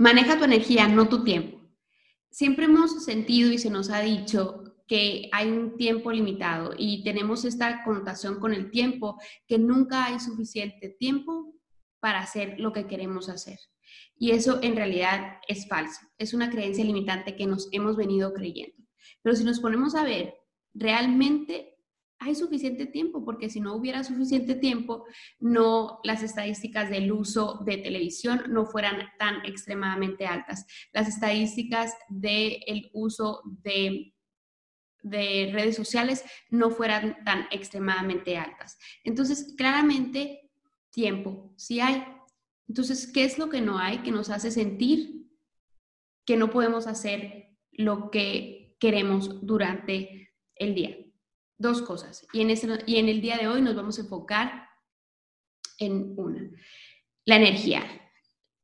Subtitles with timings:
[0.00, 1.60] Maneja tu energía, no tu tiempo.
[2.30, 7.44] Siempre hemos sentido y se nos ha dicho que hay un tiempo limitado y tenemos
[7.44, 11.54] esta connotación con el tiempo, que nunca hay suficiente tiempo
[12.00, 13.58] para hacer lo que queremos hacer.
[14.16, 18.82] Y eso en realidad es falso, es una creencia limitante que nos hemos venido creyendo.
[19.20, 20.32] Pero si nos ponemos a ver,
[20.72, 21.69] realmente
[22.20, 25.06] hay suficiente tiempo, porque si no hubiera suficiente tiempo,
[25.38, 30.66] no las estadísticas del uso de televisión no fueran tan extremadamente altas.
[30.92, 34.14] Las estadísticas del uso de
[35.02, 38.78] de redes sociales no fueran tan extremadamente altas.
[39.04, 40.50] Entonces, claramente,
[40.90, 42.04] tiempo, sí hay.
[42.68, 45.26] Entonces, ¿qué es lo que no hay que nos hace sentir
[46.26, 51.09] que no podemos hacer lo que queremos durante el día?
[51.60, 52.26] Dos cosas.
[52.32, 52.48] Y en,
[52.86, 54.66] y en el día de hoy nos vamos a enfocar
[55.78, 56.50] en una.
[57.26, 57.84] La energía.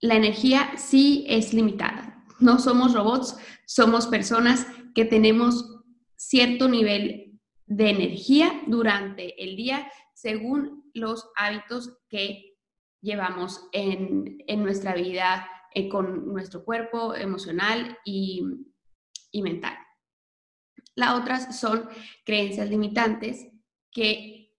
[0.00, 2.24] La energía sí es limitada.
[2.38, 3.36] No somos robots,
[3.66, 5.82] somos personas que tenemos
[6.16, 12.54] cierto nivel de energía durante el día según los hábitos que
[13.02, 18.44] llevamos en, nuestra vida eh, con nuestro cuerpo emocional y,
[19.32, 19.83] y mental.
[20.94, 21.88] La otra son
[22.24, 23.48] creencias limitantes
[23.90, 24.52] que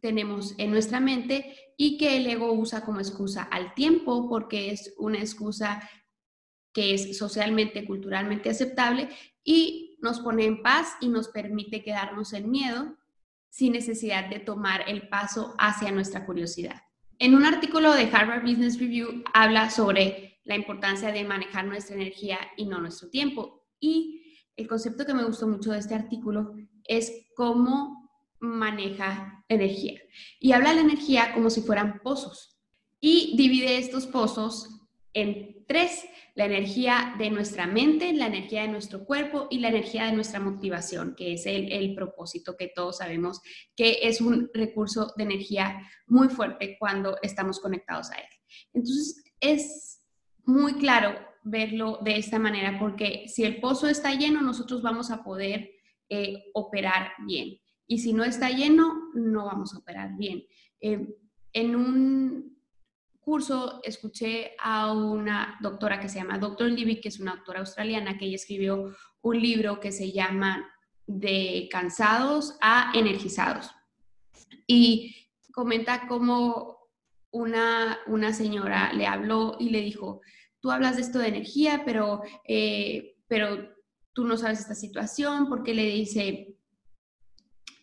[0.00, 4.94] tenemos en nuestra mente y que el ego usa como excusa al tiempo porque es
[4.98, 5.88] una excusa
[6.72, 9.08] que es socialmente, culturalmente aceptable
[9.44, 12.96] y nos pone en paz y nos permite quedarnos en miedo
[13.50, 16.82] sin necesidad de tomar el paso hacia nuestra curiosidad.
[17.18, 22.38] En un artículo de Harvard Business Review habla sobre la importancia de manejar nuestra energía
[22.56, 23.66] y no nuestro tiempo.
[23.78, 24.21] Y
[24.56, 30.00] el concepto que me gustó mucho de este artículo es cómo maneja energía.
[30.40, 32.58] Y habla de la energía como si fueran pozos.
[33.00, 34.68] Y divide estos pozos
[35.14, 40.06] en tres la energía de nuestra mente, la energía de nuestro cuerpo y la energía
[40.06, 43.40] de nuestra motivación, que es el, propósito que todos sabemos
[43.76, 48.28] que es un recurso de energía muy fuerte cuando estamos conectados a él.
[48.72, 50.00] Entonces, es
[50.44, 55.22] muy claro verlo de esta manera porque si el pozo está lleno, nosotros vamos a
[55.22, 55.70] poder
[56.08, 57.58] eh, operar bien.
[57.86, 60.44] Y si no está lleno, no vamos a operar bien.
[60.80, 61.08] Eh,
[61.52, 62.58] en un
[63.20, 66.70] curso escuché a una doctora que se llama Dr.
[66.70, 70.68] Libby, que es una doctora australiana, que ella escribió un libro que se llama
[71.06, 73.70] De cansados a energizados.
[74.66, 76.88] Y comenta cómo
[77.30, 80.20] una, una señora le habló y le dijo,
[80.62, 83.68] tú hablas de esto de energía, pero, eh, pero
[84.14, 86.56] tú no sabes esta situación, porque le dice,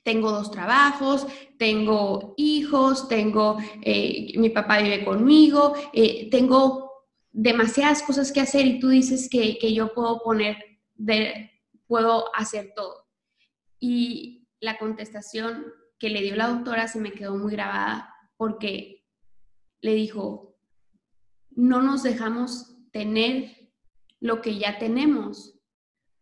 [0.04, 6.90] tengo dos trabajos, tengo hijos, tengo, eh, mi papá vive conmigo, eh, tengo
[7.32, 10.58] demasiadas cosas que hacer y tú dices que, yo puedo poner,
[10.96, 11.52] de,
[11.86, 13.06] puedo hacer todo.
[13.78, 15.66] Y la contestación
[16.00, 19.06] que le dio la doctora se me quedó muy grabada porque
[19.82, 20.49] le dijo,
[21.60, 23.72] no nos dejamos tener
[24.20, 25.60] lo que ya tenemos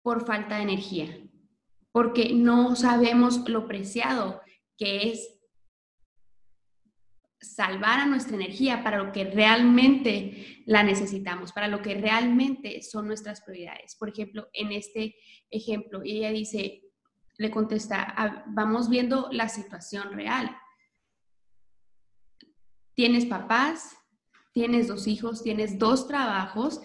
[0.02, 1.28] por falta de energía
[1.98, 4.40] porque no sabemos lo preciado
[4.78, 5.40] que es
[7.42, 13.08] salvar a nuestra energía para lo que realmente la necesitamos, para lo que realmente son
[13.08, 13.96] nuestras prioridades.
[13.96, 15.16] Por ejemplo, en este
[15.50, 16.84] ejemplo, ella dice,
[17.40, 20.56] le contesta, ah, vamos viendo la situación real.
[22.94, 23.98] Tienes papás,
[24.58, 26.82] tienes dos hijos, tienes dos trabajos,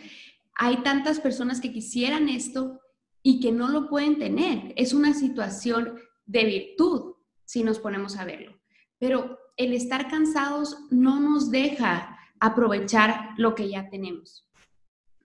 [0.55, 2.83] hay tantas personas que quisieran esto
[3.22, 4.75] y que no lo pueden tener.
[4.77, 7.15] Es una situación de virtud,
[7.47, 8.61] si nos ponemos a verlo.
[8.99, 14.47] Pero el estar cansados no nos deja aprovechar lo que ya tenemos.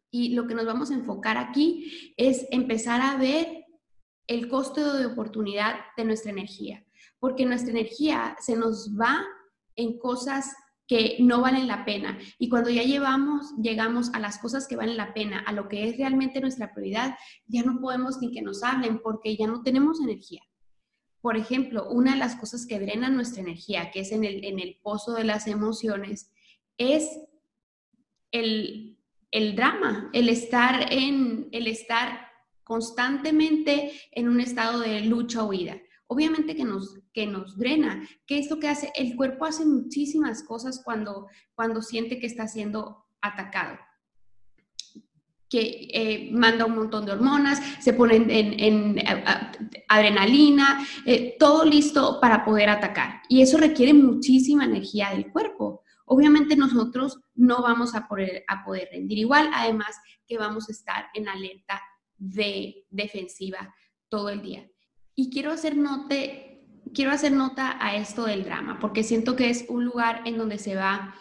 [0.10, 3.66] Y lo que nos vamos a enfocar aquí es empezar a ver
[4.26, 6.86] el costo de oportunidad de nuestra energía,
[7.20, 9.26] porque nuestra energía se nos va
[9.76, 10.56] en cosas
[10.88, 12.18] que no valen la pena.
[12.40, 15.88] Y cuando ya llevamos, llegamos a las cosas que valen la pena, a lo que
[15.88, 20.00] es realmente nuestra prioridad, ya no podemos ni que nos hablen porque ya no tenemos
[20.00, 20.42] energía.
[21.22, 24.60] Por ejemplo, una de las cosas que drenan nuestra energía, que es en el, en
[24.60, 26.32] el pozo de las emociones,
[26.78, 27.20] es
[28.32, 28.98] el,
[29.32, 32.28] el drama, el estar, en, el estar
[32.64, 38.08] constantemente en un estado de lucha o huida obviamente que nos, que nos drena.
[38.26, 38.92] ¿Qué es lo que hace?
[38.96, 43.78] El cuerpo hace muchísimas cosas cuando, cuando siente que está siendo atacado
[45.50, 49.02] que eh, manda un montón de hormonas, se pone en,
[49.88, 53.22] adrenalina, eh, todo listo para poder atacar.
[53.30, 55.84] Y eso requiere muchísima energía del cuerpo.
[56.10, 59.96] obviamente nosotros no vamos a poder, a poder rendir igual, además
[60.26, 61.82] que vamos a estar en alerta
[62.18, 63.74] de defensiva
[64.10, 64.68] todo el día.
[65.20, 66.62] Y quiero hacer, note,
[66.94, 70.60] quiero hacer nota a esto del drama, porque siento que es un lugar en donde
[70.60, 71.16] se va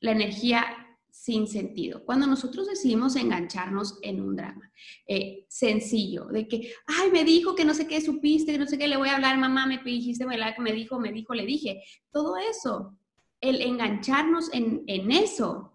[0.00, 0.66] la energía
[1.10, 2.04] sin sentido.
[2.04, 4.70] Cuando nosotros decidimos engancharnos en un drama
[5.06, 8.76] eh, sencillo, de que, ay, me dijo que no sé qué supiste, que no sé
[8.76, 10.36] qué le voy a hablar, mamá, me dijiste, me
[10.74, 12.98] dijo, me dijo, le dije, todo eso,
[13.40, 15.72] el engancharnos en, en eso,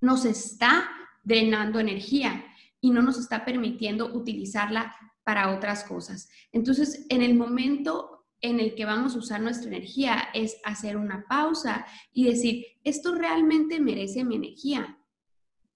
[0.00, 0.88] nos está
[1.24, 2.44] drenando energía
[2.80, 4.94] y no nos está permitiendo utilizarla
[5.28, 6.30] para otras cosas.
[6.52, 11.26] Entonces, en el momento en el que vamos a usar nuestra energía es hacer una
[11.28, 11.84] pausa
[12.14, 14.98] y decir, esto realmente merece mi energía,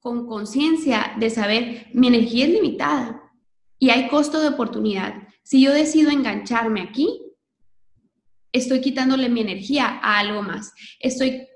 [0.01, 3.31] con conciencia de saber, mi energía es limitada
[3.79, 5.29] y hay costo de oportunidad.
[5.43, 7.21] Si yo decido engancharme aquí,
[8.53, 10.73] estoy quitándole mi energía a algo más.
[10.99, 11.47] Estoy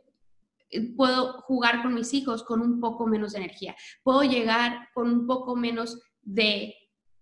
[0.99, 3.75] puedo jugar con mis hijos con un poco menos de energía.
[4.03, 6.75] Puedo llegar con un poco menos de,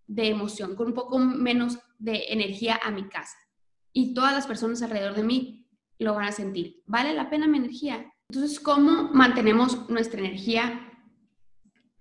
[0.06, 3.36] de emoción, con un poco menos de energía a mi casa
[3.92, 5.66] y todas las personas alrededor de mí
[5.98, 6.82] lo van a sentir.
[6.86, 8.12] ¿Vale la pena mi energía?
[8.28, 10.92] Entonces, ¿cómo mantenemos nuestra energía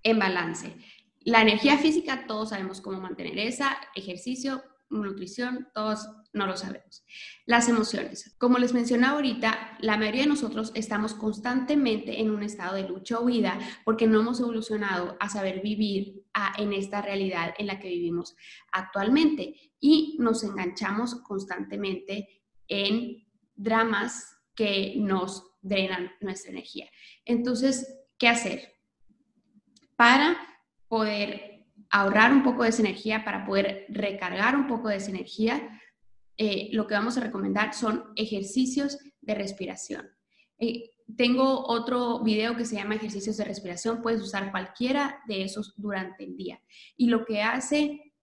[0.01, 0.75] en balance?
[1.21, 7.05] La energía física, todos sabemos cómo mantener esa, ejercicio, nutrición, todos no lo sabemos.
[7.45, 8.35] Las emociones.
[8.37, 13.19] Como les mencionaba ahorita, la mayoría de nosotros estamos constantemente en un estado de lucha
[13.19, 16.22] o huida porque no hemos evolucionado a saber vivir
[16.57, 18.35] en esta realidad en la que vivimos
[18.71, 26.89] actualmente y nos enganchamos constantemente en dramas que nos drenan nuestra energía.
[27.25, 28.73] Entonces, ¿qué hacer?
[29.95, 30.37] Para
[30.87, 35.79] poder ahorrar un poco de esa energía, para poder recargar un poco de esa energía,
[36.37, 40.09] eh, lo que vamos a recomendar son ejercicios de respiración.
[40.63, 45.73] Eh, tengo otro video que se llama ejercicios de respiración, puedes usar cualquiera de esos
[45.75, 46.61] durante el día.
[46.95, 48.13] Y lo que hace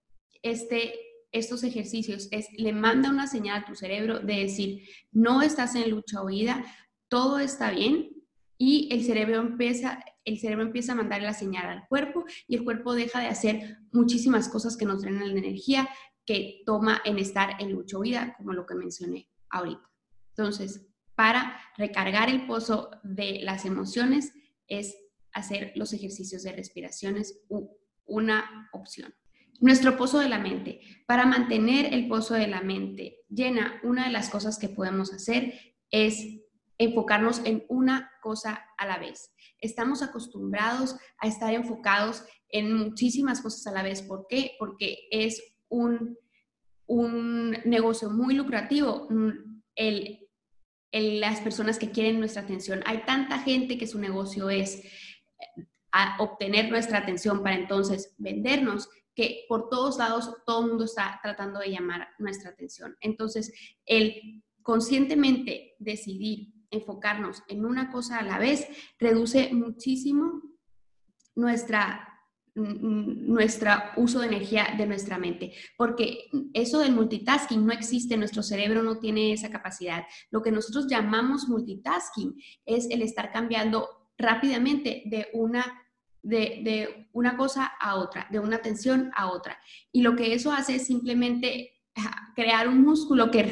[0.43, 0.95] este
[1.33, 4.83] estos ejercicios es, le manda una señal a tu cerebro de decir,
[5.13, 6.65] no estás en lucha o huida,
[7.09, 8.11] todo está bien
[8.59, 12.65] y el cerebro empieza, el cerebro empieza a mandar la señal al cuerpo y el
[12.65, 15.89] cuerpo deja de hacer muchísimas cosas que nos drenan la energía
[16.27, 19.89] que toma en estar en lucha o huida, como lo que mencioné ahorita.
[20.31, 20.90] Entonces,
[21.21, 24.33] para recargar el pozo de las emociones
[24.69, 24.97] es
[25.35, 27.43] hacer los ejercicios de respiraciones
[28.07, 29.15] una opción.
[29.61, 30.81] Nuestro pozo de la mente.
[31.07, 35.53] Para mantener el pozo de la mente llena, una de las cosas que podemos hacer
[35.91, 36.25] es
[36.79, 39.31] enfocarnos en una cosa a la vez.
[39.59, 44.01] Estamos acostumbrados a estar enfocados en muchísimas cosas a la vez.
[44.01, 44.53] ¿Por qué?
[44.59, 46.17] Porque es un,
[46.87, 49.07] un negocio muy lucrativo.
[49.11, 49.51] Mm,
[50.93, 52.83] las personas que quieren nuestra atención.
[52.87, 55.65] Hay tanta gente que su negocio es eh,
[56.19, 61.61] obtener nuestra atención para entonces vendernos que por todos lados todo el mundo está tratando
[61.61, 62.97] de llamar nuestra atención.
[63.01, 63.53] Entonces,
[63.87, 70.43] el conscientemente decidir enfocarnos en una cosa a la vez reduce muchísimo
[71.35, 72.10] nuestra
[72.55, 78.83] nuestro uso de energía de nuestra mente, porque eso del multitasking no existe, nuestro cerebro
[78.83, 80.05] no tiene esa capacidad.
[80.31, 83.89] Lo que nosotros llamamos multitasking es el estar cambiando
[84.19, 85.65] rápidamente de una
[86.23, 89.59] de, una cosa a otra, de una tensión a otra.
[89.93, 91.81] Y lo que eso hace es simplemente
[92.37, 93.43] crear un músculo que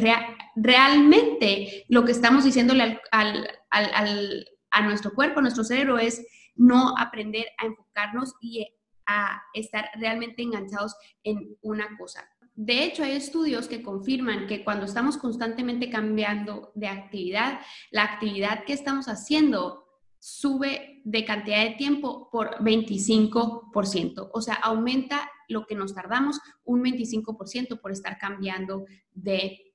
[0.56, 6.26] realmente lo que estamos diciéndole a nuestro cuerpo, a nuestro cerebro, es
[6.56, 8.66] no aprender a enfocarnos y
[9.08, 12.28] a estar realmente enganchados en una cosa.
[12.54, 17.60] De hecho, hay estudios que confirman que cuando estamos constantemente cambiando de actividad,
[17.90, 19.86] la actividad que estamos haciendo
[20.18, 26.82] sube de cantidad de tiempo por 25%, o sea, aumenta lo que nos tardamos un
[26.82, 29.72] 25% por estar cambiando de,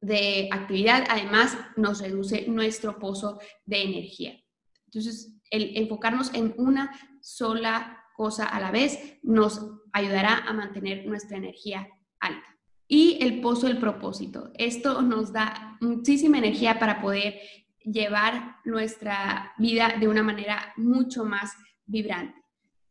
[0.00, 1.04] de actividad.
[1.10, 4.40] Además, nos reduce nuestro pozo de energía.
[4.86, 9.60] Entonces, el enfocarnos en una sola cosa a la vez nos
[9.92, 11.88] ayudará a mantener nuestra energía
[12.20, 12.56] alta.
[12.86, 14.50] Y el pozo del propósito.
[14.54, 17.40] Esto nos da muchísima energía para poder
[17.84, 21.52] llevar nuestra vida de una manera mucho más
[21.86, 22.40] vibrante.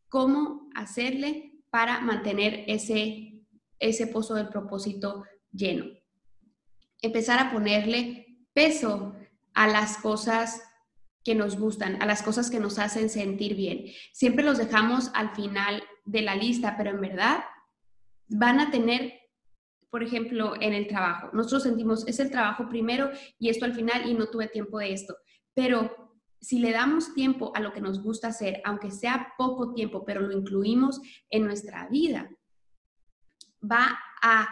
[0.10, 3.44] ¿Cómo hacerle para mantener ese,
[3.80, 5.86] ese pozo del propósito lleno?
[7.02, 9.16] Empezar a ponerle peso
[9.54, 10.62] a las cosas
[11.24, 13.86] que nos gustan, a las cosas que nos hacen sentir bien.
[14.12, 17.44] Siempre los dejamos al final de la lista, pero en verdad
[18.27, 19.24] van a tener
[19.94, 21.30] por ejemplo, en el trabajo.
[21.34, 24.92] Nosotros sentimos, es el trabajo primero y esto al final y no tuve tiempo de
[24.92, 25.15] esto.
[25.53, 30.03] Pero si le damos tiempo a lo que nos gusta hacer, aunque sea poco tiempo,
[30.03, 31.00] pero lo incluimos
[31.30, 32.27] en nuestra vida,
[33.62, 34.50] va a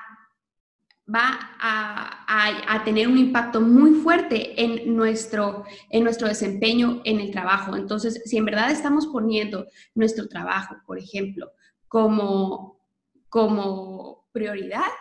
[1.08, 7.76] va a, tener un impacto muy fuerte en nuestro, en nuestro desempeño en el trabajo.
[7.76, 11.52] Entonces, si en verdad estamos poniendo nuestro trabajo, por ejemplo,
[11.88, 12.80] como,
[13.30, 14.92] como prioridad,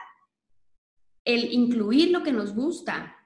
[1.25, 3.16] el incluir lo que nos gusta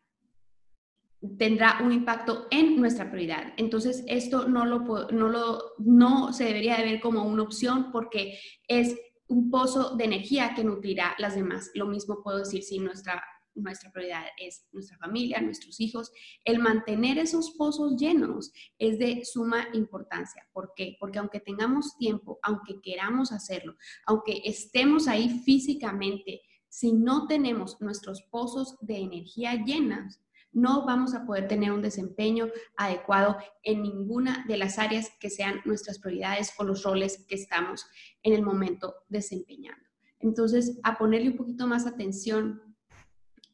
[1.39, 3.55] tendrá un impacto en nuestra prioridad.
[3.57, 8.39] Entonces, esto no, lo, no, lo, no se debería de ver como una opción porque
[8.69, 8.95] es
[9.29, 11.71] un pozo de energía que nutrirá las demás.
[11.75, 13.23] Lo mismo puedo decir si nuestra,
[13.55, 16.13] nuestra prioridad es nuestra familia, nuestros hijos.
[16.45, 20.47] El mantener esos pozos llenos es de suma importancia.
[20.53, 20.97] ¿Por qué?
[21.01, 23.77] Porque aunque tengamos tiempo, aunque queramos hacerlo,
[24.07, 30.21] aunque estemos ahí físicamente, si no tenemos nuestros pozos de energía llenas,
[30.55, 35.61] no vamos a poder tener un desempeño adecuado en ninguna de las áreas que sean
[35.65, 37.87] nuestras prioridades o los roles que estamos
[38.23, 39.85] en el momento desempeñando.
[40.21, 42.63] Entonces, a ponerle un poquito más atención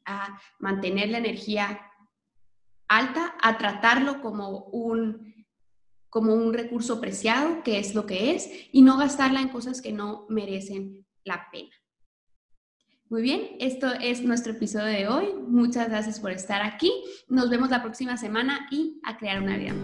[0.04, 1.80] a mantener la energía
[2.87, 5.47] alta, a tratarlo como un,
[6.09, 9.92] como un recurso preciado, que es lo que es, y no gastarla en cosas que
[9.92, 11.79] no merecen la pena.
[13.11, 15.35] Muy bien, esto es nuestro episodio de hoy.
[15.49, 16.93] Muchas gracias por estar aquí.
[17.29, 19.75] Nos vemos la próxima semana y a crear una vida